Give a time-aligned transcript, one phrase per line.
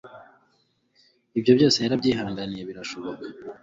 [1.37, 3.25] Ibyo byose yarabyihanganiye birashoboka